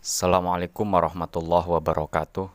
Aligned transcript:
Assalamualaikum 0.00 0.96
warahmatullahi 0.96 1.68
wabarakatuh. 1.68 2.48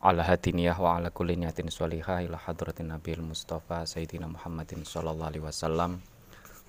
Ala 0.00 0.24
hadiniyah 0.24 0.72
wa 0.80 0.96
ala 0.96 1.12
kulli 1.12 1.36
niyatin 1.36 1.68
sholihah 1.68 2.24
ila 2.24 2.40
hadratin 2.40 2.88
nabiyil 2.88 3.20
mustafa 3.20 3.84
sayyidina 3.84 4.32
Muhammadin 4.32 4.80
sallallahu 4.88 5.28
alaihi 5.28 5.44
wasallam 5.44 6.00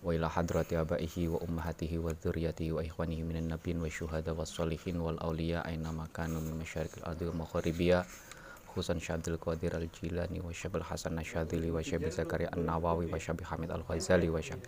wa 0.04 0.12
ila 0.12 0.28
hadrati 0.28 0.76
abaihi 0.76 1.32
wa 1.32 1.40
ummahatihi 1.48 1.96
wa 1.96 2.12
dzurriyyatihi 2.12 2.76
wa 2.76 2.84
ikhwanihi 2.84 3.24
minan 3.24 3.56
nabiyyin 3.56 3.80
wa 3.80 3.88
syuhada 3.88 4.36
was 4.36 4.52
sholihin 4.52 5.00
wal 5.00 5.16
auliya 5.24 5.64
aina 5.64 5.96
makanu 5.96 6.44
min 6.44 6.60
masyariqil 6.60 7.08
ardi 7.08 7.32
wa 7.32 7.40
khususan 7.40 9.00
Syabdul 9.00 9.40
Qadir 9.40 9.80
al-Jilani 9.80 10.44
wa 10.44 10.52
Syabil 10.52 10.84
Hasan 10.84 11.16
Nasyadili 11.16 11.72
wa 11.72 11.80
Syabil 11.80 12.12
Zakaria 12.12 12.52
an-Nawawi 12.52 13.08
wa 13.08 13.16
Syabil 13.16 13.48
Hamid 13.48 13.72
al-Ghazali 13.72 14.28
wa 14.28 14.44
Syabil 14.44 14.68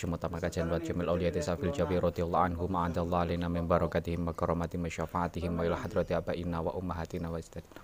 Syumut 0.00 0.24
maka 0.32 0.48
janwat 0.48 0.88
jamil 0.88 1.12
awliyati 1.12 1.44
safil 1.44 1.76
jabi 1.76 2.00
radhiyallahu 2.00 2.44
anhu 2.48 2.64
ma'adallahu 2.72 3.20
alaina 3.20 3.52
min 3.52 3.68
barakatihim 3.68 4.24
wa 4.24 4.32
karomatihim 4.32 4.88
wa 4.88 4.88
syafaatihim 4.88 5.52
wa 5.52 5.60
ila 5.68 5.76
hadrati 5.76 6.16
abaina 6.16 6.64
wa 6.64 6.72
ummahatina 6.72 7.28
wa 7.28 7.36
istatina 7.36 7.76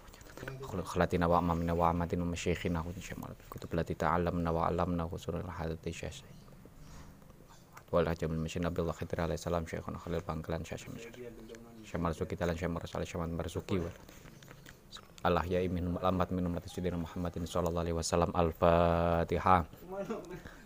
khalatina 0.80 1.29
wa 1.29 1.45
amamina 1.45 1.77
wa 1.77 1.92
amatina 1.92 2.25
wa 2.25 2.33
masyikhina 2.33 2.80
wa 2.80 2.89
syamal 2.97 3.37
kutub 3.52 3.69
lati 3.77 3.92
ta'alamna 3.92 4.48
wa 4.48 4.65
alamna 4.65 5.05
wa 5.05 5.19
surah 5.20 5.45
hadati 5.45 5.92
syasy 5.92 6.25
wal 7.92 8.09
hajamil 8.09 8.41
masyina 8.41 8.73
billah 8.73 8.97
khidri 8.97 9.20
alaihi 9.20 9.37
salam 9.37 9.69
syekhuna 9.69 10.01
khalil 10.01 10.25
bangkalan 10.25 10.64
syasy 10.64 10.89
syamal 11.84 12.17
suki 12.17 12.33
talan 12.33 12.56
syamal 12.56 12.80
rasul 12.80 13.05
syamal 13.05 13.28
marzuki 13.28 13.77
wa 13.77 13.92
Allah 15.27 15.43
ya 15.43 15.59
imin 15.59 15.98
alamat 15.98 16.30
minum 16.30 16.55
mati 16.55 16.71
sudina 16.71 16.95
Muhammadin 16.95 17.51
sallallahu 17.51 17.83
alaihi 17.83 17.98
wasallam 17.98 18.30
al-fatihah 18.30 19.67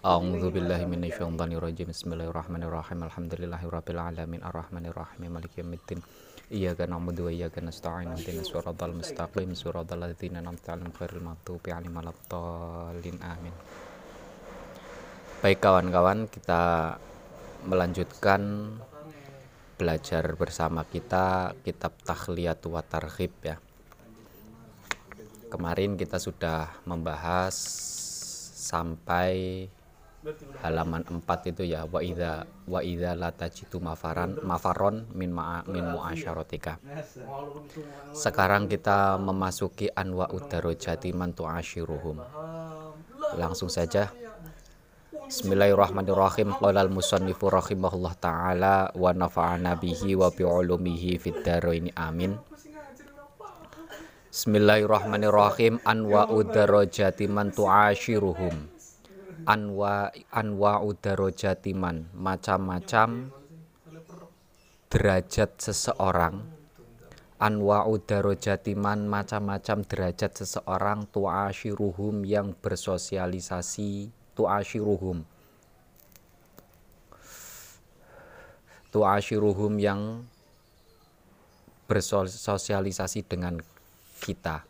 A'udzu 0.01 0.48
billahi 0.48 0.88
minasyaitonir 0.88 1.60
rajim. 1.60 1.92
Bismillahirrahmanirrahim. 1.92 3.04
Alhamdulillahirabbil 3.04 4.01
alamin 4.01 4.41
arrahmanir 4.41 4.96
rahim 4.96 5.28
maliki 5.28 5.60
yaumiddin. 5.60 6.01
Iyyaka 6.48 6.88
na'budu 6.88 7.29
wa 7.29 7.32
iyyaka 7.32 7.60
nasta'in. 7.60 8.16
Ihdinas 8.16 8.49
siratal 8.49 8.96
mustaqim. 8.96 9.52
Siratal 9.52 10.01
ladzina 10.01 10.40
an'amta 10.40 10.73
'alaihim 10.73 10.96
ghairil 10.96 11.21
maghdubi 11.21 11.68
'alaihim 11.68 11.93
waladdallin. 12.01 13.16
Amin. 13.21 13.52
Baik 15.45 15.60
kawan-kawan, 15.60 16.32
kita 16.32 16.96
melanjutkan 17.68 18.73
belajar 19.77 20.24
bersama 20.32 20.88
kita 20.88 21.52
kitab 21.60 21.93
Takhliyat 22.09 22.65
wa 22.65 22.80
Targhib 22.80 23.37
ya. 23.45 23.60
Kemarin 25.51 25.98
kita 25.98 26.23
sudah 26.23 26.70
membahas 26.87 27.52
sampai 28.70 29.66
halaman 30.60 31.01
4 31.02 31.51
itu 31.51 31.65
ya 31.65 31.88
wa 31.88 32.04
idza 32.04 32.45
wa 32.68 32.84
idza 32.84 33.16
la 33.16 33.32
tajitu 33.32 33.80
mafaran 33.80 34.37
mafaron 34.45 35.09
min 35.16 35.32
ma, 35.32 35.65
min 35.65 35.82
muasyaratika. 35.82 36.76
Sekarang 38.12 38.68
kita 38.68 39.16
memasuki 39.16 39.88
anwa 39.90 40.28
udarojati 40.28 41.10
man 41.16 41.32
tu'ashiruhum. 41.32 42.21
Langsung 43.34 43.73
saja 43.73 44.12
Bismillahirrahmanirrahim. 45.30 46.59
Qala 46.59 46.82
al-musannifu 46.82 47.54
rahimahullah 47.54 48.18
taala 48.18 48.90
wa 48.90 49.15
nafa'ana 49.15 49.78
bihi 49.78 50.18
wa 50.18 50.26
bi 50.26 50.43
ulumihi 50.43 51.23
fid 51.23 51.46
amin. 51.95 52.49
Bismillahirrahmanirrahim. 54.30 55.82
Anwa 55.82 56.30
udarojati 56.30 57.26
man 57.26 57.50
tu'ashiruhum. 57.50 58.70
Anwa 59.42 60.06
anwa 60.30 60.78
udarojatiman 60.87 62.14
macam-macam 62.14 63.34
derajat 64.87 65.50
seseorang. 65.59 66.47
Anwa 67.42 67.91
udarojatiman 67.91 69.10
macam-macam 69.10 69.82
derajat 69.82 70.47
seseorang. 70.47 71.10
Tuashiruhum 71.10 72.22
yang 72.22 72.55
bersosialisasi. 72.55 74.15
Tuashiruhum. 74.38 75.26
Tuashiruhum 78.94 79.75
yang 79.82 80.22
bersosialisasi 81.91 83.26
dengan 83.26 83.59
kita. 84.20 84.69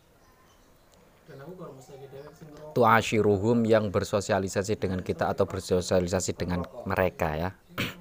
Tuashiruhum 2.71 3.67
yang 3.67 3.91
bersosialisasi 3.91 4.79
dengan 4.79 5.03
kita 5.03 5.27
atau 5.27 5.51
bersosialisasi 5.51 6.39
dengan 6.39 6.63
mereka 6.87 7.35
ya. 7.35 7.51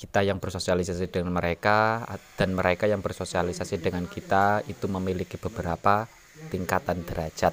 Kita 0.00 0.24
yang 0.24 0.40
bersosialisasi 0.40 1.12
dengan 1.12 1.36
mereka 1.36 2.08
dan 2.34 2.56
mereka 2.56 2.88
yang 2.88 3.04
bersosialisasi 3.04 3.84
dengan 3.84 4.08
kita 4.08 4.64
itu 4.64 4.88
memiliki 4.88 5.36
beberapa 5.36 6.08
tingkatan 6.48 7.04
derajat. 7.04 7.52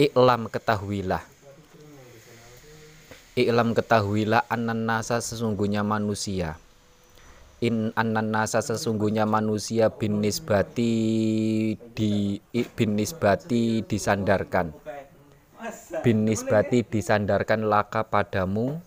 Iklam 0.00 0.48
ketahuilah. 0.48 1.20
Iklam 3.36 3.76
ketahuilah 3.76 4.48
ananasa 4.48 5.20
sesungguhnya 5.20 5.84
manusia 5.84 6.56
in 7.62 7.94
nasa 7.94 8.58
sesungguhnya 8.58 9.22
manusia 9.22 9.86
bin 9.94 10.18
nisbati 10.18 10.92
di 11.94 12.42
bin 12.74 12.98
nisbati 12.98 13.86
disandarkan. 13.86 14.74
Bin 16.02 16.26
nisbati 16.26 16.82
disandarkan 16.82 17.70
laka 17.70 18.02
padamu. 18.02 18.82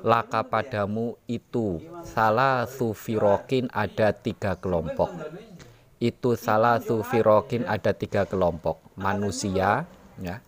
Laka 0.00 0.48
padamu 0.48 1.20
itu 1.28 1.84
salah 2.00 2.64
sufirokin 2.64 3.68
ada 3.76 4.16
tiga 4.16 4.56
kelompok. 4.56 5.12
Itu 6.00 6.40
salah 6.40 6.80
sufirokin 6.80 7.68
ada 7.68 7.92
tiga 7.92 8.24
kelompok. 8.24 8.80
Manusia 8.96 9.84
ya 10.16 10.40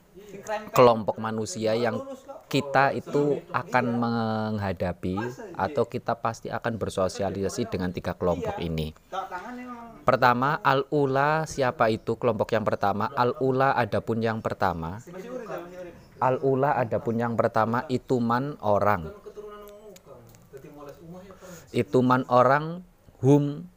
kelompok 0.73 1.17
manusia 1.19 1.75
yang 1.75 2.03
kita 2.49 2.97
itu 2.97 3.45
akan 3.53 3.85
menghadapi 4.01 5.17
atau 5.53 5.85
kita 5.85 6.17
pasti 6.17 6.49
akan 6.49 6.81
bersosialisasi 6.81 7.69
dengan 7.69 7.93
tiga 7.93 8.17
kelompok 8.17 8.57
ini. 8.59 8.97
Pertama, 10.09 10.57
al-ula 10.65 11.45
siapa 11.45 11.93
itu 11.93 12.17
kelompok 12.17 12.57
yang 12.57 12.65
pertama? 12.65 13.13
Al-ula 13.13 13.77
adapun 13.77 14.25
yang 14.25 14.41
pertama. 14.41 15.05
Al-ula 16.19 16.75
adapun 16.81 17.21
yang 17.21 17.37
pertama 17.37 17.85
itu 17.93 18.17
man 18.17 18.57
orang. 18.65 19.13
Itu 21.69 22.01
man 22.01 22.25
orang 22.33 22.81
hum 23.21 23.69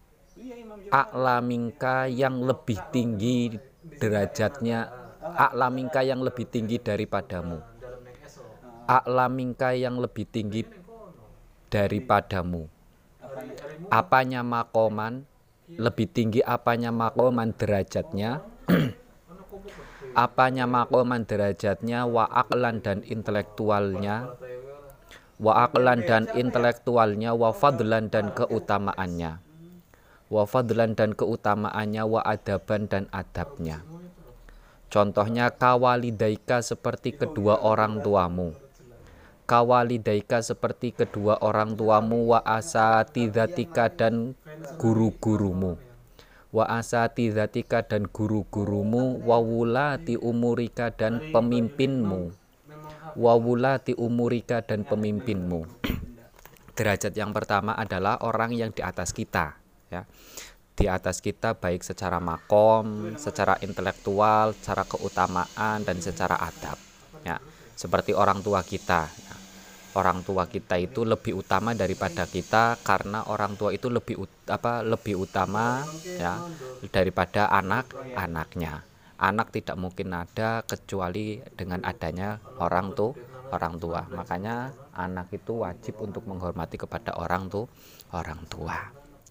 a'lamingka 0.92 2.08
yang 2.08 2.44
lebih 2.44 2.80
tinggi 2.92 3.56
derajatnya 4.00 5.01
a'lamingka 5.36 6.02
yang 6.04 6.22
lebih 6.22 6.46
tinggi 6.48 6.78
daripadamu. 6.78 7.60
A'lamingka 8.88 9.72
yang 9.78 9.96
lebih 9.98 10.28
tinggi 10.28 10.68
daripadamu. 11.72 12.68
Apanya 13.88 14.44
makoman? 14.44 15.24
Lebih 15.72 16.12
tinggi 16.12 16.44
apanya 16.44 16.92
makoman 16.92 17.56
derajatnya? 17.56 18.44
Apanya 20.12 20.68
makoman 20.68 21.24
derajatnya? 21.24 22.04
Wa 22.04 22.28
aklan 22.28 22.84
dan 22.84 23.00
intelektualnya? 23.08 24.36
Wa 25.40 25.72
aklan 25.72 26.04
dan 26.04 26.28
intelektualnya? 26.36 27.32
Wa 27.32 27.56
fadlan 27.56 28.12
dan 28.12 28.36
keutamaannya? 28.36 29.40
Wa 30.28 30.44
fadlan 30.44 30.92
dan 31.00 31.16
keutamaannya? 31.16 32.04
Wa 32.04 32.20
adaban 32.28 32.92
dan 32.92 33.08
adabnya 33.16 33.88
contohnya 34.92 35.48
kawalidaika 35.56 36.60
seperti 36.60 37.16
kedua 37.16 37.64
orang 37.64 38.04
tuamu. 38.04 38.52
Kawalidaika 39.48 40.44
seperti 40.44 40.92
kedua 40.92 41.40
orang 41.40 41.74
tuamu 41.80 42.36
wa 42.36 42.44
asatidatika 42.44 43.88
dan 43.88 44.36
guru-gurumu. 44.76 45.80
Wa 46.52 46.68
asatidatika 46.68 47.88
dan 47.88 48.12
guru-gurumu 48.12 49.24
wa 49.24 49.40
wulati 49.40 50.20
umurika 50.20 50.92
dan 50.92 51.32
pemimpinmu. 51.32 52.36
Wa 53.16 53.34
wulati 53.40 53.96
umurika 53.96 54.60
dan 54.60 54.84
pemimpinmu. 54.84 55.64
Derajat 56.78 57.16
yang 57.16 57.32
pertama 57.32 57.76
adalah 57.76 58.20
orang 58.24 58.52
yang 58.56 58.72
di 58.76 58.84
atas 58.84 59.12
kita 59.16 59.62
ya 59.92 60.08
di 60.76 60.86
atas 60.88 61.20
kita 61.20 61.60
baik 61.60 61.84
secara 61.84 62.18
makom, 62.18 63.16
secara 63.20 63.60
intelektual, 63.62 64.56
secara 64.58 64.88
keutamaan 64.88 65.84
dan 65.84 65.98
secara 66.00 66.40
adab. 66.40 66.80
Ya 67.22 67.38
seperti 67.76 68.14
orang 68.14 68.42
tua 68.42 68.62
kita. 68.62 69.10
Ya 69.10 69.36
orang 69.96 70.24
tua 70.24 70.48
kita 70.48 70.80
itu 70.80 71.04
lebih 71.04 71.44
utama 71.44 71.76
daripada 71.76 72.24
kita 72.24 72.80
karena 72.80 73.28
orang 73.28 73.60
tua 73.60 73.76
itu 73.76 73.92
lebih 73.92 74.24
apa 74.48 74.84
lebih 74.86 75.20
utama 75.20 75.84
ya 76.06 76.40
daripada 76.92 77.52
anak-anaknya. 77.52 78.88
Anak 79.22 79.54
tidak 79.54 79.78
mungkin 79.78 80.18
ada 80.18 80.66
kecuali 80.66 81.38
dengan 81.54 81.86
adanya 81.86 82.42
orang 82.58 82.98
tuh 82.98 83.14
orang 83.54 83.78
tua. 83.78 84.02
Makanya 84.10 84.74
anak 84.98 85.30
itu 85.36 85.62
wajib 85.62 86.02
untuk 86.02 86.26
menghormati 86.26 86.80
kepada 86.80 87.14
orang 87.20 87.52
tuh 87.52 87.70
orang 88.16 88.42
tua. 88.50 88.78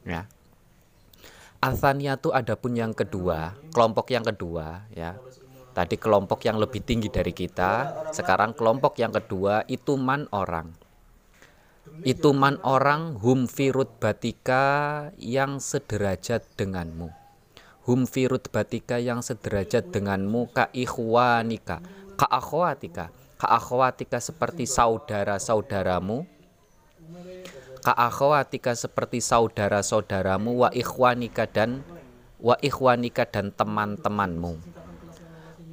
Ya 0.06 0.28
Althania 1.60 2.16
itu 2.16 2.32
ada 2.32 2.56
pun 2.56 2.72
yang 2.72 2.96
kedua 2.96 3.52
kelompok 3.76 4.08
yang 4.08 4.24
kedua 4.24 4.88
ya. 4.96 5.20
Tadi 5.70 6.00
kelompok 6.00 6.42
yang 6.48 6.58
lebih 6.58 6.82
tinggi 6.82 7.12
dari 7.12 7.30
kita 7.30 8.02
sekarang 8.10 8.56
kelompok 8.56 8.98
yang 8.98 9.14
kedua 9.14 9.62
itu 9.70 9.94
man 9.94 10.26
orang. 10.34 10.72
Itu 12.02 12.32
man 12.32 12.58
orang 12.64 13.20
hum 13.20 13.44
firut 13.44 14.00
batika 14.00 15.08
yang 15.20 15.60
sederajat 15.60 16.42
denganmu. 16.56 17.12
Hum 17.86 18.08
firut 18.08 18.48
batika 18.48 18.96
yang 18.96 19.20
sederajat 19.20 19.92
denganmu 19.92 20.50
ka 20.50 20.72
ikhwanika 20.74 21.84
ka 22.16 22.26
akhwatika. 22.28 23.12
Ka 23.40 23.48
akhwatika 23.56 24.20
seperti 24.20 24.68
saudara-saudaramu 24.68 26.39
ka 27.80 27.96
akhwatika 27.96 28.76
seperti 28.76 29.24
saudara-saudaramu 29.24 30.52
wa 30.52 30.68
ikhwanika 30.68 31.48
dan 31.48 31.80
wa 32.36 32.56
ikhwanika 32.60 33.24
dan 33.24 33.52
teman-temanmu. 33.56 34.60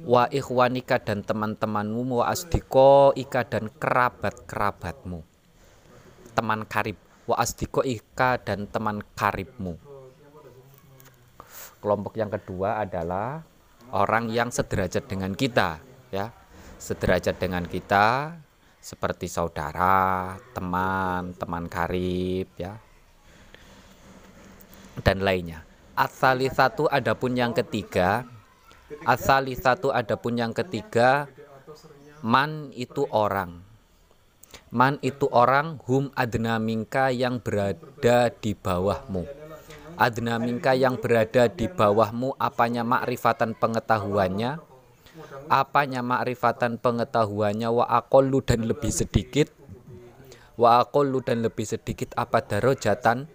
Wa 0.08 0.24
ikhwanika 0.32 0.96
dan 0.96 1.20
teman-temanmu 1.20 2.24
wa 2.24 2.32
asdiko 2.32 3.12
ika 3.12 3.44
dan 3.44 3.68
kerabat-kerabatmu. 3.76 5.20
Teman 6.32 6.64
karib. 6.64 6.96
Wa 7.28 7.44
asdiko 7.44 7.84
ika 7.84 8.40
dan 8.40 8.64
teman 8.72 9.04
karibmu. 9.12 9.76
Kelompok 11.84 12.16
yang 12.16 12.32
kedua 12.32 12.80
adalah 12.80 13.44
orang 13.92 14.32
yang 14.32 14.48
sederajat 14.48 15.04
dengan 15.04 15.36
kita 15.36 15.76
ya. 16.08 16.32
Sederajat 16.80 17.36
dengan 17.36 17.68
kita 17.68 18.38
seperti 18.88 19.28
saudara 19.28 20.40
teman 20.56 21.36
teman 21.36 21.68
karib 21.68 22.48
ya. 22.56 22.80
Dan 25.04 25.20
lainnya. 25.20 25.60
Asali 25.92 26.48
satu 26.48 26.88
adapun 26.88 27.36
yang 27.36 27.52
ketiga 27.52 28.24
asali 29.04 29.52
satu 29.52 29.92
adapun 29.92 30.40
yang 30.40 30.56
ketiga 30.56 31.28
man 32.24 32.72
itu 32.72 33.04
orang. 33.12 33.60
Man 34.72 34.96
itu 35.04 35.28
orang 35.28 35.76
hum 35.84 36.08
adna 36.16 36.56
mingka 36.56 37.12
yang 37.12 37.44
berada 37.44 38.32
di 38.32 38.56
bawahmu. 38.56 39.38
Adna 39.98 40.38
minka 40.38 40.78
yang 40.78 40.94
berada 40.94 41.50
di 41.50 41.66
bawahmu 41.66 42.38
apanya 42.38 42.86
makrifatan 42.86 43.58
pengetahuannya 43.58 44.62
apanya 45.48 46.00
makrifatan 46.04 46.76
pengetahuannya? 46.78 47.68
Wa 47.68 47.84
aqallu 48.02 48.42
dan 48.44 48.66
lebih 48.66 48.92
sedikit. 48.92 49.50
Wa 50.58 50.82
aqallu 50.84 51.22
dan 51.22 51.42
lebih 51.44 51.64
sedikit 51.64 52.14
apa 52.18 52.42
darajatan? 52.42 53.30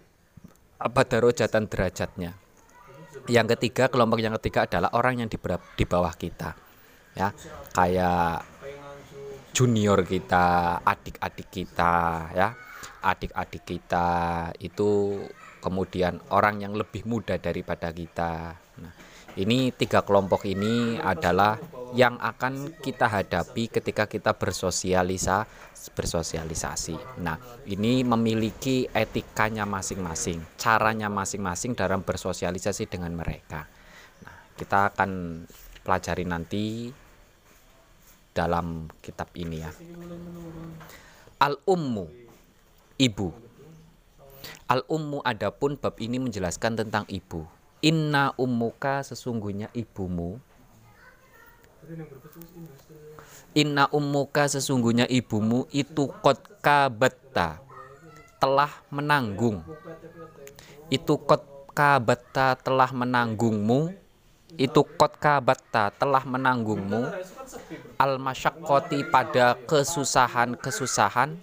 Apa 0.80 1.00
darajatan 1.06 1.70
derajatnya? 1.70 2.36
Yang 3.24 3.56
ketiga 3.56 3.88
kelompok 3.88 4.20
yang 4.20 4.36
ketiga 4.36 4.68
adalah 4.68 4.92
orang 4.92 5.24
yang 5.24 5.28
di, 5.32 5.40
di 5.76 5.84
bawah 5.88 6.12
kita. 6.12 6.52
Ya 7.14 7.30
kayak 7.72 8.42
junior 9.54 10.02
kita 10.04 10.78
adik-adik 10.82 11.48
kita 11.48 11.94
ya. 12.34 12.48
Adik-adik 13.04 13.64
kita 13.68 14.08
itu 14.60 15.20
kemudian 15.64 16.20
orang 16.28 16.60
yang 16.60 16.76
lebih 16.76 17.08
muda 17.08 17.40
daripada 17.40 17.88
kita. 17.88 18.60
Nah, 18.80 18.92
ini 19.34 19.74
tiga 19.74 20.06
kelompok 20.06 20.46
ini 20.46 20.98
adalah 20.98 21.58
yang 21.94 22.18
akan 22.18 22.78
kita 22.82 23.06
hadapi 23.06 23.70
ketika 23.70 24.06
kita 24.10 24.34
bersosialisa 24.34 25.46
bersosialisasi. 25.94 27.22
Nah, 27.22 27.38
ini 27.70 28.02
memiliki 28.02 28.88
etikanya 28.90 29.62
masing-masing, 29.68 30.42
caranya 30.58 31.06
masing-masing 31.12 31.78
dalam 31.78 32.02
bersosialisasi 32.02 32.90
dengan 32.90 33.14
mereka. 33.14 33.66
Nah, 34.26 34.36
kita 34.58 34.94
akan 34.94 35.44
pelajari 35.86 36.24
nanti 36.26 36.90
dalam 38.34 38.90
kitab 38.98 39.30
ini 39.38 39.56
ya. 39.62 39.70
Al-ummu 41.38 42.06
ibu 42.98 43.44
Al-ummu 44.64 45.20
adapun 45.20 45.76
bab 45.76 46.00
ini 46.00 46.16
menjelaskan 46.16 46.80
tentang 46.80 47.04
ibu. 47.12 47.44
Inna 47.84 48.32
ummuka 48.40 49.04
sesungguhnya 49.04 49.68
ibumu. 49.76 50.40
Inna 53.52 53.92
ummuka 53.92 54.48
sesungguhnya 54.48 55.04
ibumu 55.04 55.68
itu 55.68 56.08
kot 56.24 56.40
kabata 56.64 57.60
telah 58.40 58.72
menanggung. 58.88 59.60
Itu 60.88 61.20
kot 61.20 61.44
kabata 61.76 62.56
telah 62.56 62.88
menanggungmu. 62.88 63.92
Itu 64.56 64.88
kot 64.96 65.20
kabata 65.20 65.92
telah 65.92 66.24
menanggungmu. 66.24 67.04
Al 68.00 68.16
masyakkoti 68.16 69.12
pada 69.12 69.60
kesusahan-kesusahan 69.68 71.36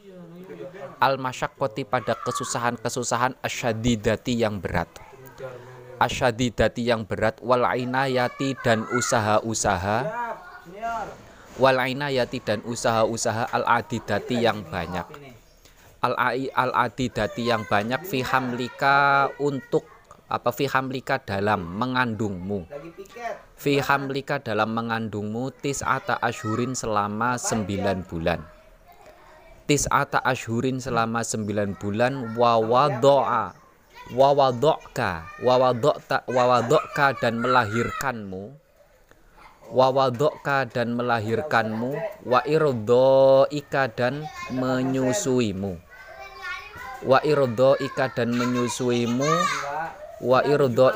al 1.02 1.22
masyakkoti 1.22 1.86
pada 1.86 2.18
kesusahan-kesusahan 2.18 3.38
asyadidati 3.46 4.42
yang 4.42 4.58
berat 4.58 5.11
asyadidati 6.02 6.90
yang 6.90 7.06
berat 7.06 7.38
wal 7.46 7.62
inayati 7.62 8.58
dan 8.66 8.90
usaha-usaha. 8.90 10.10
Wal 11.62 11.78
inayati 11.78 12.42
dan 12.42 12.66
usaha-usaha 12.66 13.54
al 13.54 13.64
adidati 13.70 14.42
yang 14.42 14.66
banyak. 14.66 15.06
Al 16.02 16.18
al 16.58 16.72
adidati 16.74 17.46
yang 17.46 17.70
banyak 17.70 18.02
fi 18.10 18.26
hamlika 18.26 19.30
untuk 19.38 19.86
apa 20.26 20.50
fi 20.50 20.66
hamlika 20.66 21.22
dalam 21.22 21.62
mengandungmu. 21.78 22.66
Fi 23.54 23.78
hamlika 23.78 24.42
dalam 24.42 24.74
mengandungmu 24.74 25.54
tis'ata 25.62 26.18
ashurin 26.18 26.74
selama 26.74 27.38
sembilan 27.38 28.10
bulan. 28.10 28.42
Tis'ata 29.70 30.26
ashurin 30.26 30.82
selama 30.82 31.22
sembilan 31.22 31.78
bulan 31.78 32.34
wawadoa 32.34 33.61
wawadoka 34.10 35.30
wawadokta 35.40 36.26
wawadoka 36.28 37.14
dan 37.22 37.40
melahirkanmu. 37.40 38.58
Wawadoka 39.72 40.68
dan 40.68 41.00
melahirkanmu 41.00 41.96
wa 42.28 42.44
ika 43.48 43.88
dan 43.88 44.28
menyusuimu. 44.52 45.80
Wa 47.08 47.24
ika 47.24 48.06
dan 48.12 48.36
menyusuimu 48.36 49.32
wa 50.20 50.44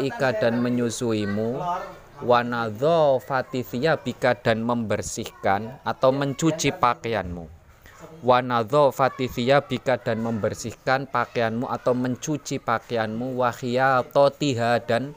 ika 0.03 0.29
dan 0.35 0.59
menyusuimu. 0.59 1.49
Wa 2.19 2.39
nadho 2.43 3.23
bika 3.99 4.35
dan 4.43 4.63
membersihkan 4.63 5.79
atau 5.87 6.11
mencuci 6.11 6.75
pakaianmu 6.75 7.54
wanadho 8.25 8.89
fatithia 8.89 9.61
bika 9.61 10.01
dan 10.01 10.25
membersihkan 10.25 11.05
pakaianmu 11.05 11.69
atau 11.69 11.93
mencuci 11.93 12.57
pakaianmu. 12.57 13.37
Wahia 13.37 14.01
totiha 14.01 14.81
dan 14.81 15.13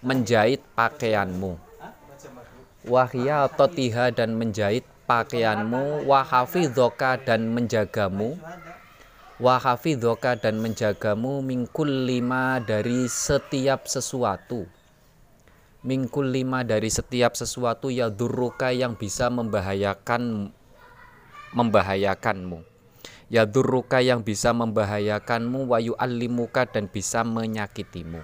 menjahit 0.00 0.64
pakaianmu. 0.72 1.60
Wahia 2.88 3.44
totiha 3.52 4.08
dan 4.08 4.40
menjahit 4.40 4.88
pakaianmu. 5.04 6.08
Wahafidhoka 6.08 7.20
dan 7.20 7.52
menjagamu. 7.52 8.40
Wahafidhoka 9.36 10.40
dan 10.40 10.56
menjagamu. 10.56 11.44
Mingkul 11.44 12.08
lima 12.08 12.56
dari 12.64 13.04
setiap 13.04 13.84
sesuatu. 13.84 14.64
Mingkul 15.84 16.32
lima 16.32 16.64
dari 16.64 16.88
setiap 16.88 17.36
sesuatu 17.36 17.92
ya 17.92 18.08
duruka 18.10 18.72
yang 18.74 18.98
bisa 18.98 19.30
membahayakan 19.30 20.50
membahayakanmu. 21.56 22.60
Ya 23.32 23.48
durruka 23.48 23.98
yang 24.04 24.22
bisa 24.22 24.52
membahayakanmu 24.52 25.72
wayu 25.72 25.96
alimuka 25.96 26.68
dan 26.68 26.86
bisa 26.86 27.24
menyakitimu. 27.24 28.22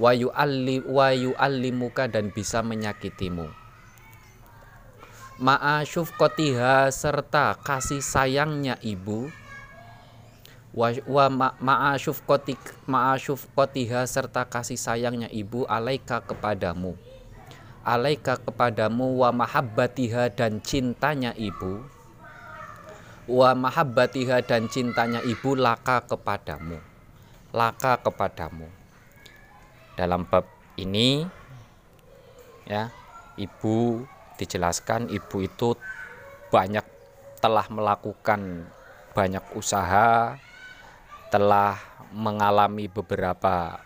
Wayu 0.00 0.32
ali 0.34 0.82
wayu 0.82 1.36
alimuka 1.38 2.08
dan 2.10 2.32
bisa 2.32 2.64
menyakitimu. 2.64 3.46
Ma'asyuf 5.38 6.10
kotiha 6.18 6.90
serta 6.90 7.54
kasih 7.62 8.02
sayangnya 8.02 8.74
ibu. 8.82 9.30
Wa, 10.74 11.30
ma'asyuf 11.62 12.26
ma'asyuf 12.90 13.46
kotiha 13.54 14.02
serta 14.02 14.42
kasih 14.50 14.74
sayangnya 14.74 15.30
ibu 15.30 15.62
alaika 15.70 16.26
kepadamu. 16.26 16.98
Alaika 17.86 18.34
kepadamu 18.34 19.22
wa 19.22 19.30
mahabbatiha 19.30 20.34
dan 20.34 20.58
cintanya 20.58 21.38
ibu 21.38 21.97
wa 23.28 23.52
mahabbatiha 23.52 24.42
dan 24.42 24.66
cintanya 24.72 25.20
ibu 25.22 25.52
laka 25.52 26.02
kepadamu 26.08 26.80
laka 27.52 28.00
kepadamu 28.00 28.66
dalam 29.94 30.24
bab 30.24 30.48
ini 30.80 31.28
ya 32.64 32.88
ibu 33.36 34.04
dijelaskan 34.38 35.10
ibu 35.12 35.42
itu 35.42 35.74
banyak 36.48 36.86
telah 37.38 37.66
melakukan 37.70 38.66
banyak 39.18 39.42
usaha, 39.58 40.38
telah 41.34 41.74
mengalami 42.14 42.86
beberapa 42.86 43.82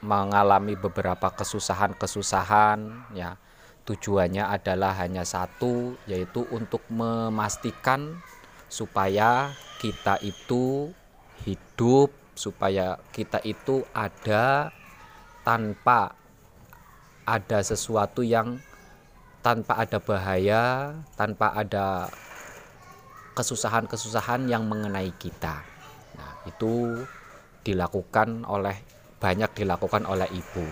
mengalami 0.00 0.78
beberapa 0.78 1.28
kesusahan-kesusahan 1.36 3.12
ya. 3.12 3.36
Tujuannya 3.84 4.44
adalah 4.44 4.92
hanya 5.00 5.24
satu 5.24 5.96
yaitu 6.04 6.44
untuk 6.52 6.84
memastikan 6.92 8.20
supaya 8.68 9.52
kita 9.80 10.20
itu 10.20 10.92
hidup, 11.44 12.12
supaya 12.36 13.00
kita 13.10 13.40
itu 13.42 13.82
ada 13.96 14.70
tanpa 15.42 16.12
ada 17.28 17.58
sesuatu 17.60 18.24
yang 18.24 18.60
tanpa 19.44 19.80
ada 19.80 19.98
bahaya, 20.00 20.92
tanpa 21.16 21.52
ada 21.56 22.08
kesusahan-kesusahan 23.36 24.50
yang 24.50 24.66
mengenai 24.66 25.14
kita. 25.16 25.62
Nah, 26.18 26.32
itu 26.44 27.04
dilakukan 27.62 28.48
oleh 28.48 28.76
banyak 29.18 29.50
dilakukan 29.54 30.06
oleh 30.06 30.26
ibu. 30.30 30.66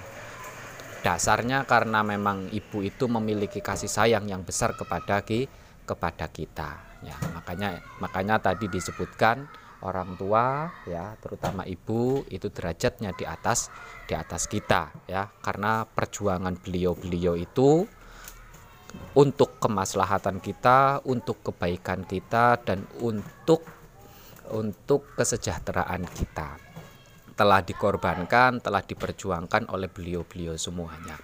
Dasarnya 1.03 1.63
karena 1.67 2.03
memang 2.03 2.51
ibu 2.51 2.83
itu 2.83 3.07
memiliki 3.07 3.63
kasih 3.63 3.91
sayang 3.91 4.27
yang 4.27 4.43
besar 4.43 4.75
kepada 4.75 5.23
ki, 5.23 5.47
kepada 5.87 6.27
kita. 6.27 6.86
Ya, 7.05 7.17
makanya 7.37 7.81
makanya 8.01 8.41
tadi 8.41 8.73
disebutkan 8.73 9.45
orang 9.85 10.17
tua 10.17 10.73
ya, 10.89 11.15
terutama 11.21 11.69
ibu 11.69 12.25
itu 12.33 12.49
derajatnya 12.49 13.13
di 13.13 13.29
atas 13.29 13.69
di 14.09 14.17
atas 14.17 14.49
kita 14.49 14.91
ya, 15.05 15.29
karena 15.45 15.85
perjuangan 15.85 16.57
beliau-beliau 16.57 17.37
itu 17.37 17.85
untuk 19.17 19.61
kemaslahatan 19.61 20.41
kita, 20.41 21.05
untuk 21.05 21.45
kebaikan 21.45 22.09
kita 22.09 22.57
dan 22.65 22.89
untuk 23.05 23.65
untuk 24.51 25.13
kesejahteraan 25.19 26.07
kita. 26.07 26.57
Telah 27.37 27.61
dikorbankan, 27.61 28.65
telah 28.65 28.81
diperjuangkan 28.81 29.69
oleh 29.69 29.93
beliau-beliau 29.93 30.57
semuanya. 30.57 31.21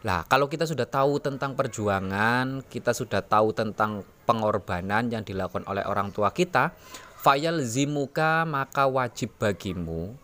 Nah, 0.00 0.24
kalau 0.24 0.48
kita 0.48 0.64
sudah 0.64 0.88
tahu 0.88 1.20
tentang 1.20 1.52
perjuangan, 1.52 2.64
kita 2.64 2.96
sudah 2.96 3.20
tahu 3.20 3.52
tentang 3.52 4.00
pengorbanan 4.24 5.12
yang 5.12 5.20
dilakukan 5.20 5.68
oleh 5.68 5.84
orang 5.84 6.08
tua 6.08 6.32
kita, 6.32 6.72
fayal 7.20 7.60
zimuka 7.60 8.48
maka 8.48 8.88
wajib 8.88 9.36
bagimu. 9.36 10.16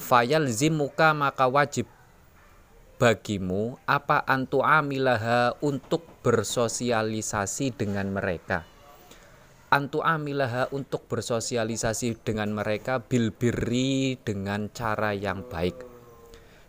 Fayal 0.00 0.48
zimuka 0.48 1.12
maka 1.12 1.44
wajib 1.44 1.84
bagimu. 2.96 3.76
Apa 3.84 4.24
antu 4.24 4.64
amilaha 4.64 5.52
untuk 5.60 6.08
bersosialisasi 6.24 7.76
dengan 7.76 8.08
mereka 8.08 8.75
antu 9.66 9.98
amilaha 10.04 10.70
untuk 10.70 11.10
bersosialisasi 11.10 12.22
dengan 12.22 12.54
mereka 12.54 13.02
bilbiri 13.02 14.14
dengan 14.22 14.70
cara 14.70 15.10
yang 15.10 15.42
baik. 15.42 15.82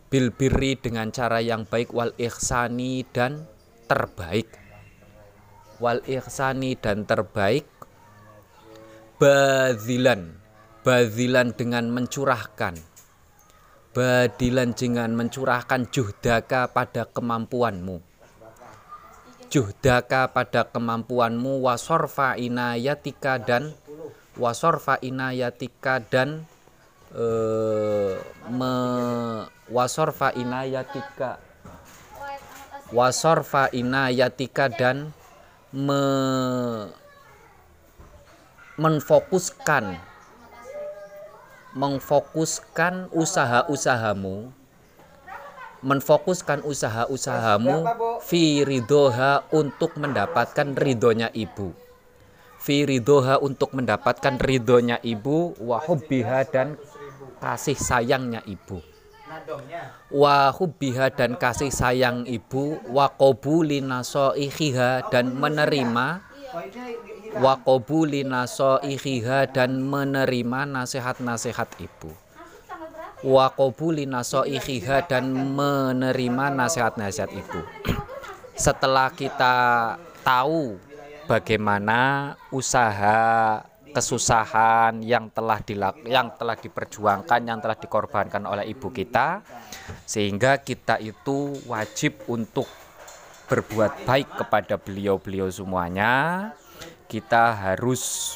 Bilbiri 0.07 0.79
dengan 0.79 1.11
cara 1.11 1.43
yang 1.43 1.67
baik 1.67 1.93
wal 1.93 2.15
ihsani 2.17 3.03
dan 3.11 3.45
terbaik. 3.85 4.49
Wal 5.77 6.01
ihsani 6.09 6.73
dan 6.79 7.05
terbaik 7.05 7.67
badilan. 9.19 10.39
Badilan 10.87 11.51
dengan 11.51 11.91
mencurahkan. 11.91 12.79
Badilan 13.91 14.71
dengan 14.71 15.11
mencurahkan 15.19 15.91
juhdaka 15.91 16.71
pada 16.71 17.03
kemampuanmu 17.11 18.06
juhdaka 19.47 20.27
pada 20.31 20.67
kemampuanmu 20.67 21.63
wasorfa 21.63 22.35
inayatika 22.35 23.39
dan 23.39 23.71
wasorfa 24.35 24.99
inayatika 24.99 26.03
dan 26.03 26.43
uh, 27.15 28.13
me, 28.51 28.73
wasorfa 29.71 30.35
inayatika 30.35 31.39
wasorfa 32.91 33.71
inayatika 33.71 34.67
dan 34.71 35.15
me, 35.71 36.01
menfokuskan 38.77 39.97
memfokuskan 41.77 43.11
usaha-usahamu 43.13 44.49
menfokuskan 45.85 46.65
usaha-usahamu 46.65 47.85
fi 48.25 48.65
ridhoha 48.65 49.45
untuk 49.53 49.93
mendapatkan 49.97 50.73
ridhonya 50.73 51.29
ibu. 51.33 51.73
Fi 52.57 52.83
ridhoha 52.83 53.37
untuk 53.39 53.77
mendapatkan 53.77 54.41
ridhonya 54.41 54.97
ibu 55.05 55.53
wa 55.61 55.77
hubbiha 55.77 56.49
dan 56.49 56.75
kasih 57.37 57.77
sayangnya 57.77 58.41
ibu. 58.49 58.81
Wa 60.09 60.49
hubbiha 60.49 61.13
dan 61.13 61.37
kasih 61.37 61.69
sayang 61.69 62.25
ibu 62.25 62.81
wa 62.89 63.11
qabuli 63.13 63.83
dan 65.13 65.25
menerima. 65.37 66.07
Wa 67.37 67.53
qabuli 67.61 68.25
dan 69.51 69.69
menerima 69.83 70.59
nasihat-nasihat 70.65 71.69
ibu 71.77 72.26
wa 73.25 73.49
qabuli 73.53 74.05
nasoihiha 74.05 75.09
dan 75.09 75.33
menerima 75.33 76.45
nasihat-nasihat 76.53 77.31
ibu 77.33 77.61
setelah 78.67 79.09
kita 79.13 79.55
tahu 80.21 80.77
bagaimana 81.25 82.33
usaha 82.53 83.61
kesusahan 83.93 85.01
yang 85.01 85.33
telah 85.33 85.57
dilak 85.63 86.05
yang 86.05 86.29
telah 86.37 86.53
diperjuangkan 86.53 87.41
yang 87.41 87.57
telah 87.57 87.73
dikorbankan 87.73 88.45
oleh 88.45 88.69
ibu 88.69 88.93
kita 88.93 89.41
sehingga 90.05 90.61
kita 90.61 91.01
itu 91.01 91.57
wajib 91.65 92.21
untuk 92.29 92.69
berbuat 93.47 94.03
baik 94.03 94.43
kepada 94.43 94.75
beliau-beliau 94.75 95.47
semuanya. 95.47 96.51
Kita 97.07 97.55
harus 97.55 98.35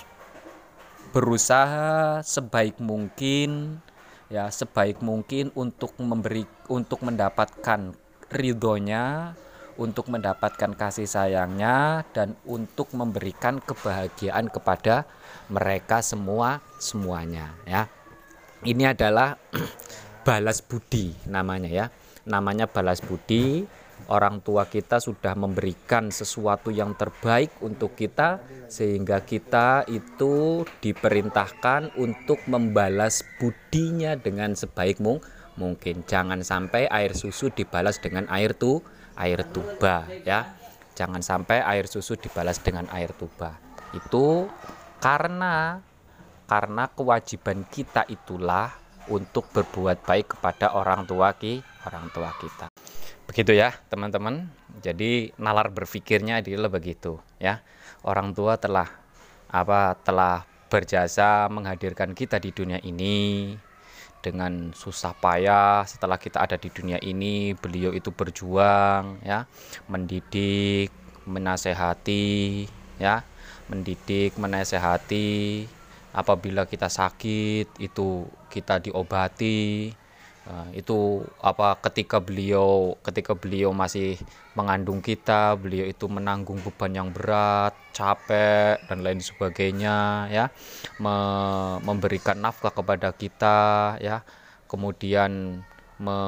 berusaha 1.11 2.23
sebaik 2.23 2.79
mungkin 2.79 3.83
ya 4.31 4.47
sebaik 4.47 5.03
mungkin 5.03 5.51
untuk 5.53 5.91
memberi 5.99 6.47
untuk 6.71 7.03
mendapatkan 7.03 7.91
ridhonya 8.31 9.35
untuk 9.79 10.11
mendapatkan 10.11 10.75
kasih 10.75 11.07
sayangnya 11.07 12.05
dan 12.11 12.35
untuk 12.43 12.91
memberikan 12.93 13.57
kebahagiaan 13.57 14.51
kepada 14.51 15.07
mereka 15.47 16.03
semua 16.03 16.59
semuanya 16.77 17.55
ya. 17.65 17.87
Ini 18.61 18.93
adalah 18.93 19.41
balas 20.27 20.61
budi 20.61 21.15
namanya 21.25 21.69
ya. 21.71 21.85
Namanya 22.29 22.69
balas 22.69 23.01
budi 23.01 23.65
orang 24.07 24.41
tua 24.41 24.65
kita 24.65 24.97
sudah 24.97 25.35
memberikan 25.35 26.09
sesuatu 26.09 26.73
yang 26.73 26.95
terbaik 26.95 27.53
untuk 27.61 27.93
kita 27.93 28.41
sehingga 28.71 29.21
kita 29.21 29.85
itu 29.91 30.65
diperintahkan 30.79 31.99
untuk 31.99 32.41
membalas 32.47 33.21
budinya 33.37 34.17
dengan 34.17 34.57
sebaik 34.57 35.03
mungkin. 35.59 36.07
Jangan 36.07 36.41
sampai 36.41 36.87
air 36.87 37.13
susu 37.13 37.51
dibalas 37.51 37.99
dengan 37.99 38.25
air 38.31 38.55
tu 38.55 38.79
air 39.19 39.43
tuba 39.51 40.07
ya. 40.25 40.55
Jangan 40.95 41.19
sampai 41.19 41.61
air 41.61 41.85
susu 41.85 42.15
dibalas 42.15 42.63
dengan 42.63 42.87
air 42.89 43.11
tuba. 43.13 43.59
Itu 43.91 44.47
karena 45.03 45.83
karena 46.47 46.87
kewajiban 46.91 47.67
kita 47.67 48.07
itulah 48.07 48.81
untuk 49.11 49.49
berbuat 49.51 50.03
baik 50.07 50.37
kepada 50.37 50.71
orang 50.77 51.03
tua 51.09 51.33
ki 51.35 51.63
orang 51.87 52.07
tua 52.13 52.31
kita 52.37 52.70
Begitu 53.31 53.55
ya, 53.55 53.71
teman-teman. 53.87 54.51
Jadi 54.83 55.31
nalar 55.39 55.71
berpikirnya 55.71 56.43
adalah 56.43 56.67
begitu, 56.67 57.15
ya. 57.39 57.63
Orang 58.03 58.35
tua 58.35 58.59
telah 58.59 58.91
apa 59.47 59.95
telah 60.03 60.43
berjasa 60.67 61.47
menghadirkan 61.47 62.11
kita 62.11 62.43
di 62.43 62.51
dunia 62.51 62.83
ini 62.83 63.55
dengan 64.19 64.75
susah 64.75 65.15
payah. 65.15 65.87
Setelah 65.87 66.19
kita 66.19 66.43
ada 66.43 66.59
di 66.59 66.75
dunia 66.75 66.99
ini 66.99 67.55
beliau 67.55 67.95
itu 67.95 68.11
berjuang 68.11 69.23
ya. 69.23 69.47
Mendidik 69.87 70.91
menasehati 71.23 72.67
ya. 72.99 73.23
Mendidik 73.71 74.35
menasehati. 74.35 75.71
Apabila 76.11 76.67
kita 76.67 76.91
sakit 76.91 77.79
itu 77.79 78.27
kita 78.51 78.83
diobati 78.83 79.95
Nah, 80.51 80.67
itu 80.75 81.23
apa 81.39 81.79
ketika 81.79 82.19
beliau 82.19 82.99
ketika 82.99 83.31
beliau 83.39 83.71
masih 83.71 84.19
mengandung 84.51 84.99
kita, 84.99 85.55
beliau 85.55 85.87
itu 85.87 86.11
menanggung 86.11 86.59
beban 86.59 86.91
yang 86.91 87.09
berat, 87.15 87.71
capek 87.95 88.83
dan 88.91 88.99
lain 88.99 89.23
sebagainya 89.23 90.27
ya. 90.27 90.51
Me 90.99 91.15
memberikan 91.87 92.35
nafkah 92.43 92.75
kepada 92.75 93.15
kita 93.15 93.95
ya. 94.03 94.27
Kemudian 94.67 95.63
me 96.03 96.19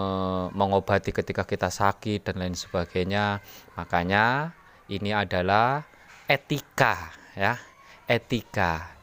mengobati 0.56 1.12
ketika 1.12 1.44
kita 1.44 1.68
sakit 1.68 2.24
dan 2.24 2.39
lain 2.39 2.56
sebagainya. 2.56 3.44
Makanya 3.75 4.56
ini 4.88 5.12
adalah 5.12 5.84
etika 6.32 7.12
ya 7.36 7.60
etika 8.08 8.96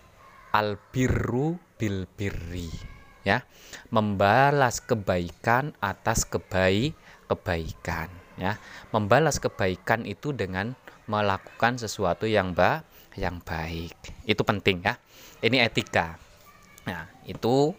albirru 0.56 1.60
bil 1.76 2.08
birri 2.08 2.99
ya 3.26 3.44
membalas 3.92 4.80
kebaikan 4.80 5.76
atas 5.82 6.24
kebaik 6.24 6.96
kebaikan 7.30 8.10
ya. 8.40 8.56
Membalas 8.90 9.38
kebaikan 9.38 10.08
itu 10.08 10.32
dengan 10.34 10.74
melakukan 11.06 11.76
sesuatu 11.76 12.24
yang 12.26 12.56
ba 12.56 12.82
yang 13.14 13.38
baik. 13.44 13.94
Itu 14.26 14.42
penting 14.42 14.82
ya. 14.82 14.98
Ini 15.44 15.68
etika. 15.68 16.16
Nah 16.88 17.06
itu 17.28 17.76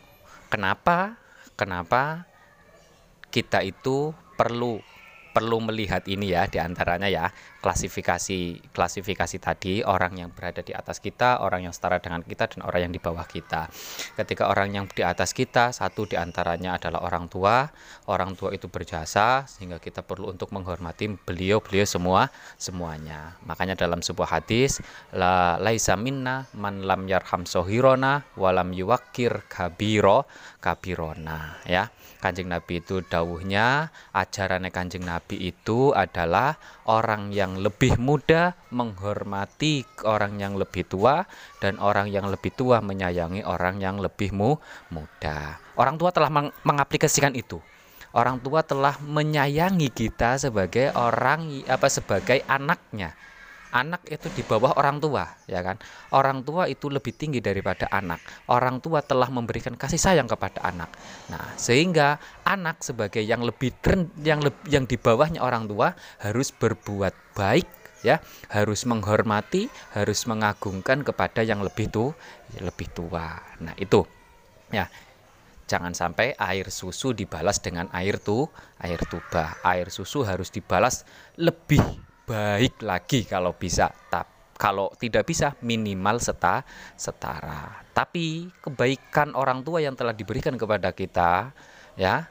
kenapa 0.47 1.17
kenapa 1.57 2.29
kita 3.33 3.65
itu 3.65 4.13
perlu 4.37 4.79
perlu 5.31 5.63
melihat 5.63 6.03
ini 6.11 6.35
ya 6.35 6.45
di 6.47 6.59
antaranya 6.59 7.07
ya 7.07 7.31
klasifikasi 7.63 8.71
klasifikasi 8.73 9.37
tadi 9.37 9.85
orang 9.85 10.17
yang 10.17 10.29
berada 10.33 10.59
di 10.65 10.75
atas 10.75 10.99
kita 10.99 11.39
orang 11.39 11.69
yang 11.69 11.73
setara 11.73 12.01
dengan 12.03 12.25
kita 12.25 12.51
dan 12.51 12.65
orang 12.67 12.89
yang 12.89 12.93
di 12.93 13.01
bawah 13.01 13.23
kita. 13.23 13.71
Ketika 14.17 14.51
orang 14.51 14.75
yang 14.75 14.85
di 14.91 15.05
atas 15.05 15.31
kita 15.31 15.71
satu 15.71 16.09
di 16.09 16.19
antaranya 16.19 16.75
adalah 16.75 17.05
orang 17.05 17.31
tua. 17.31 17.69
Orang 18.09 18.35
tua 18.35 18.51
itu 18.51 18.67
berjasa 18.67 19.45
sehingga 19.47 19.79
kita 19.79 20.03
perlu 20.03 20.33
untuk 20.33 20.51
menghormati 20.51 21.07
beliau 21.23 21.63
beliau 21.63 21.87
semua 21.87 22.27
semuanya. 22.59 23.39
Makanya 23.47 23.77
dalam 23.79 24.03
sebuah 24.03 24.41
hadis 24.41 24.83
la 25.15 25.55
laisa 25.61 25.95
minna 25.95 26.49
man 26.57 26.83
lam 26.83 27.07
yarham 27.07 27.47
sohirona 27.47 28.25
walam 28.35 28.73
yuwakir 28.73 29.45
kabiro 29.47 30.25
kabirona 30.59 31.61
ya. 31.69 31.87
Kanjeng 32.21 32.53
Nabi 32.53 32.85
itu 32.85 33.01
dawuhnya 33.01 33.89
ajarannya 34.13 34.69
Kanjeng 34.69 35.01
Nabi 35.01 35.20
itu 35.29 35.93
adalah 35.93 36.57
orang 36.89 37.29
yang 37.29 37.61
lebih 37.61 37.99
muda 38.01 38.57
menghormati 38.73 39.85
orang 40.07 40.41
yang 40.41 40.57
lebih 40.57 40.87
tua 40.87 41.27
dan 41.61 41.77
orang 41.77 42.09
yang 42.09 42.25
lebih 42.25 42.49
tua 42.55 42.81
menyayangi 42.81 43.45
orang 43.45 43.77
yang 43.77 44.01
lebih 44.01 44.33
mu 44.33 44.57
muda. 44.89 45.61
Orang 45.77 46.01
tua 46.01 46.09
telah 46.09 46.33
meng 46.33 46.49
mengaplikasikan 46.65 47.37
itu. 47.37 47.61
Orang 48.11 48.43
tua 48.43 48.59
telah 48.59 48.99
menyayangi 48.99 49.87
kita 49.87 50.35
sebagai 50.35 50.91
orang 50.97 51.63
apa 51.69 51.87
sebagai 51.87 52.43
anaknya 52.43 53.15
anak 53.71 54.03
itu 54.11 54.27
di 54.35 54.43
bawah 54.43 54.75
orang 54.77 54.99
tua 54.99 55.25
ya 55.47 55.63
kan? 55.63 55.79
Orang 56.13 56.43
tua 56.43 56.67
itu 56.67 56.91
lebih 56.91 57.15
tinggi 57.15 57.39
daripada 57.39 57.87
anak. 57.89 58.19
Orang 58.51 58.83
tua 58.83 58.99
telah 59.01 59.31
memberikan 59.31 59.73
kasih 59.79 59.99
sayang 59.99 60.27
kepada 60.27 60.61
anak. 60.63 60.91
Nah 61.31 61.55
sehingga 61.55 62.19
anak 62.43 62.83
sebagai 62.83 63.23
yang 63.23 63.41
lebih 63.41 63.71
yang 64.21 64.43
lebih, 64.43 64.63
yang 64.67 64.85
di 64.85 64.99
bawahnya 64.99 65.39
orang 65.41 65.65
tua 65.65 65.95
harus 66.21 66.51
berbuat 66.51 67.15
baik 67.33 67.67
ya. 68.03 68.19
Harus 68.51 68.83
menghormati 68.83 69.71
harus 69.95 70.27
mengagungkan 70.27 71.01
kepada 71.07 71.41
yang 71.41 71.63
lebih 71.63 71.87
tuh 71.87 72.11
lebih 72.59 72.91
tua. 72.91 73.39
Nah 73.63 73.73
itu. 73.79 74.03
Ya. 74.71 74.91
Jangan 75.71 75.95
sampai 75.95 76.35
air 76.35 76.67
susu 76.67 77.15
dibalas 77.15 77.63
dengan 77.63 77.87
air 77.95 78.19
tuh 78.19 78.51
air 78.83 78.99
tuba. 79.07 79.55
Air 79.63 79.87
susu 79.87 80.27
harus 80.27 80.51
dibalas 80.51 81.07
lebih 81.39 81.79
baik 82.31 82.79
lagi 82.87 83.27
kalau 83.27 83.51
bisa 83.59 83.91
tap 84.07 84.55
kalau 84.55 84.93
tidak 84.95 85.27
bisa 85.27 85.57
minimal 85.65 86.21
seta 86.21 86.63
setara. 86.93 87.81
Tapi 87.91 88.47
kebaikan 88.61 89.33
orang 89.35 89.65
tua 89.65 89.81
yang 89.83 89.97
telah 89.97 90.13
diberikan 90.13 90.53
kepada 90.53 90.93
kita 90.93 91.49
ya 91.99 92.29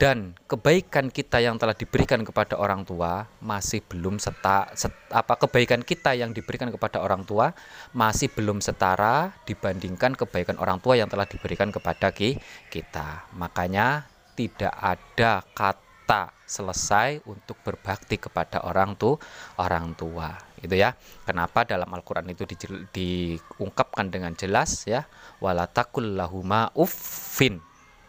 dan 0.00 0.34
kebaikan 0.50 1.12
kita 1.12 1.38
yang 1.38 1.54
telah 1.54 1.76
diberikan 1.76 2.26
kepada 2.26 2.58
orang 2.58 2.82
tua 2.82 3.30
masih 3.38 3.84
belum 3.86 4.18
seta 4.18 4.72
set, 4.74 4.90
apa 5.12 5.38
kebaikan 5.38 5.86
kita 5.86 6.18
yang 6.18 6.34
diberikan 6.34 6.72
kepada 6.72 6.98
orang 6.98 7.22
tua 7.22 7.54
masih 7.94 8.32
belum 8.34 8.58
setara 8.58 9.30
dibandingkan 9.46 10.18
kebaikan 10.18 10.58
orang 10.58 10.82
tua 10.82 10.98
yang 10.98 11.06
telah 11.06 11.28
diberikan 11.28 11.70
kepada 11.70 12.10
kita. 12.10 13.30
Makanya 13.38 14.10
tidak 14.34 14.74
ada 14.74 15.46
kata 15.54 15.83
tak 16.04 16.36
selesai 16.44 17.24
untuk 17.24 17.56
berbakti 17.64 18.20
kepada 18.20 18.60
orang 18.68 18.96
tuh 18.96 19.16
orang 19.56 19.96
tua 19.96 20.36
itu 20.60 20.76
ya. 20.76 20.96
Kenapa 21.24 21.64
dalam 21.68 21.88
Al-Qur'an 21.92 22.28
itu 22.28 22.44
di, 22.48 22.56
diungkapkan 22.92 24.08
dengan 24.08 24.32
jelas 24.36 24.84
ya? 24.88 25.04
Walatakul 25.40 26.16
lahuma 26.16 26.72
uffin. 26.76 27.60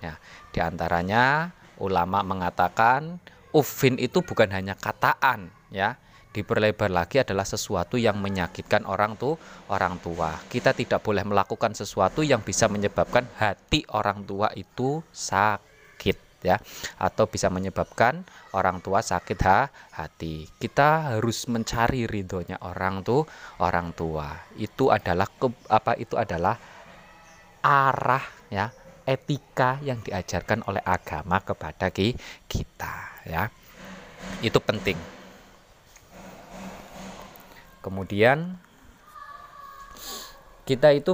Ya 0.03 0.19
di 0.51 0.60
antaranya 0.60 1.51
ulama 1.79 2.23
mengatakan 2.23 3.19
uffin 3.51 3.99
itu 3.99 4.23
bukan 4.23 4.51
hanya 4.51 4.75
kataan 4.75 5.51
ya. 5.71 5.99
Diperlebar 6.36 6.91
lagi 6.91 7.23
adalah 7.23 7.47
sesuatu 7.47 7.95
yang 7.95 8.19
menyakitkan 8.19 8.84
orang 8.84 9.15
tuh 9.15 9.39
orang 9.71 9.95
tua. 10.03 10.36
Kita 10.51 10.75
tidak 10.75 10.99
boleh 10.99 11.23
melakukan 11.23 11.71
sesuatu 11.71 12.27
yang 12.27 12.43
bisa 12.43 12.67
menyebabkan 12.67 13.23
hati 13.39 13.88
orang 13.88 14.27
tua 14.27 14.51
itu 14.51 14.99
sakit 15.15 15.74
ya 16.45 16.62
atau 17.01 17.25
bisa 17.25 17.49
menyebabkan 17.49 18.21
orang 18.53 18.79
tua 18.86 19.01
sakit 19.01 19.39
ha, 19.43 19.67
hati. 19.97 20.45
Kita 20.62 21.17
harus 21.17 21.49
mencari 21.49 22.05
ridhonya 22.05 22.62
orang 22.62 23.01
tuh 23.01 23.25
orang 23.60 23.91
tua. 23.97 24.29
Itu 24.55 24.93
adalah 24.93 25.25
ke, 25.25 25.49
apa 25.67 25.97
itu 25.97 26.15
adalah 26.15 26.55
arah 27.65 28.25
ya 28.53 28.69
etika 29.05 29.81
yang 29.81 30.01
diajarkan 30.01 30.65
oleh 30.69 30.81
agama 30.86 31.41
kepada 31.41 31.89
kita 31.89 32.95
ya. 33.25 33.49
Itu 34.41 34.62
penting. 34.62 34.97
Kemudian 37.86 38.58
kita 40.65 40.89
itu 40.97 41.13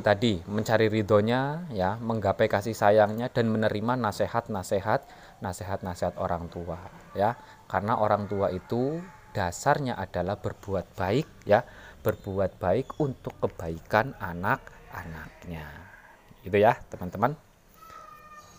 tadi 0.00 0.40
mencari 0.48 0.88
ridhonya 0.88 1.68
ya 1.68 2.00
menggapai 2.00 2.48
kasih 2.48 2.72
sayangnya 2.72 3.28
dan 3.28 3.52
menerima 3.52 4.00
nasihat-nasihat 4.00 5.04
nasihat-nasihat 5.44 6.16
orang 6.16 6.48
tua 6.48 6.80
ya. 7.12 7.36
Karena 7.68 8.00
orang 8.00 8.24
tua 8.24 8.48
itu 8.48 9.04
dasarnya 9.36 10.00
adalah 10.00 10.40
berbuat 10.40 10.96
baik 10.96 11.44
ya. 11.44 11.60
Berbuat 12.00 12.56
baik 12.56 12.96
untuk 13.04 13.36
kebaikan 13.36 14.16
anak-anaknya. 14.16 15.68
Itu 16.40 16.56
ya 16.56 16.80
teman-teman. 16.88 17.36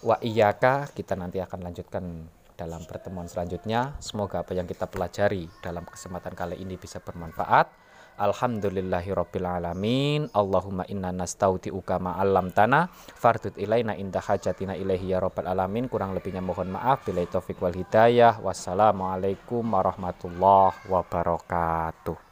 Wa 0.06 0.22
iyaka 0.22 0.94
kita 0.94 1.18
nanti 1.18 1.42
akan 1.42 1.66
lanjutkan 1.66 2.30
dalam 2.54 2.86
pertemuan 2.86 3.26
selanjutnya. 3.26 3.98
Semoga 3.98 4.46
apa 4.46 4.54
yang 4.54 4.70
kita 4.70 4.86
pelajari 4.86 5.50
dalam 5.66 5.82
kesempatan 5.90 6.38
kali 6.38 6.62
ini 6.62 6.78
bisa 6.78 7.02
bermanfaat 7.02 7.85
Alhamdulillahi 8.16 9.12
rabbil 9.12 9.44
alamin. 9.44 10.32
Allahumma 10.32 10.88
inna 10.88 11.12
nastauti'uka 11.12 12.00
ma 12.00 12.16
'allamtana 12.16 12.88
fardut 13.14 13.60
ilaina 13.60 13.94
inda 14.00 14.24
hajatina 14.24 14.80
ilaihi 14.80 15.12
ya 15.12 15.20
rabbal 15.20 15.52
alamin. 15.52 15.92
Kurang 15.92 16.16
lebihnya 16.16 16.40
mohon 16.40 16.72
maaf. 16.74 17.04
Bila 17.04 17.22
taufik 17.28 17.60
wal 17.60 17.76
hidayah. 17.76 18.40
Wassalamualaikum 18.40 19.62
warahmatullahi 19.68 20.88
wabarakatuh. 20.88 22.25